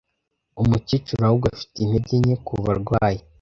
Umukecuru 0.61 1.21
ahubwo 1.23 1.45
afite 1.53 1.75
intege 1.79 2.15
nke 2.23 2.35
kuva 2.45 2.69
arwaye. 2.75 3.19